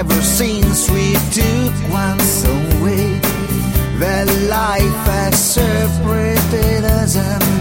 ever 0.00 0.22
since 0.22 0.90
we 0.90 1.12
took 1.32 1.74
once 1.92 2.44
away. 2.44 3.20
That 3.98 4.26
life 4.48 5.06
has 5.06 5.58
us, 5.58 6.39
and 7.16 7.59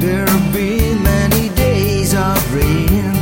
There'll 0.00 0.52
be 0.54 0.94
many 1.02 1.50
days 1.50 2.14
of 2.14 2.54
rain. 2.54 3.12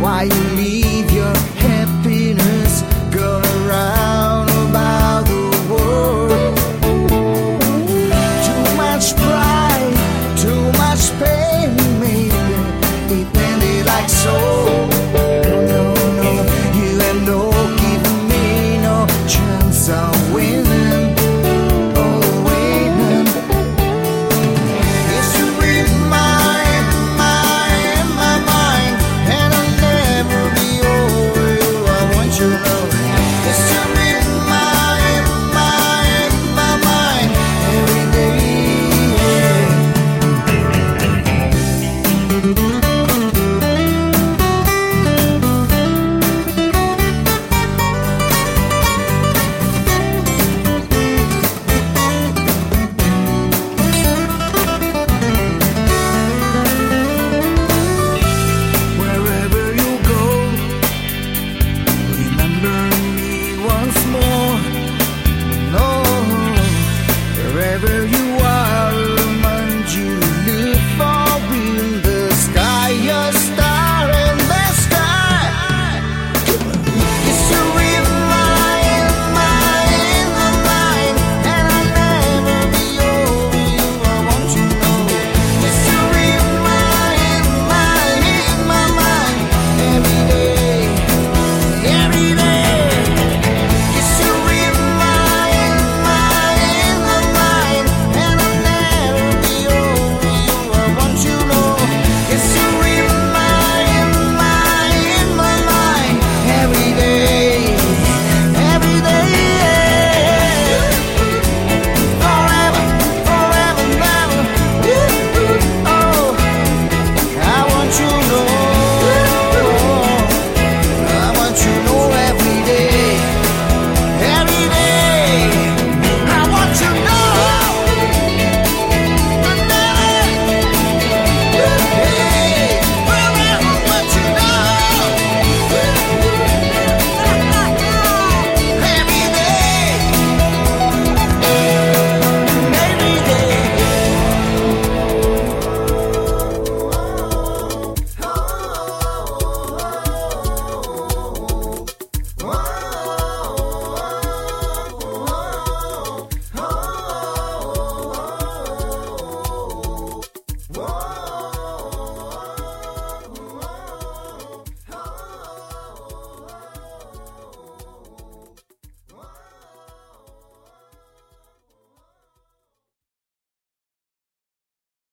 Why 0.00 0.24
you 0.24 0.42
leave 0.56 1.08
your 1.12 1.36
happiness 1.54 2.82
go 3.12 3.38
around 3.38 4.50
about 4.50 5.26
the 5.26 5.50
world? 5.70 6.56
Too 8.48 8.76
much 8.76 9.14
pride, 9.14 9.94
too 10.36 10.72
much 10.82 11.12
pain, 11.22 11.76
maybe 12.00 12.56
it 13.14 13.36
ended 13.36 13.86
like 13.86 14.08
so. 14.08 14.36
No, 15.44 15.60
no, 15.72 15.94
no, 16.18 16.30
you 16.74 16.98
have 16.98 17.22
no 17.22 17.52
me 18.28 18.78
no 18.82 19.06
chance 19.28 19.88
of 19.90 20.23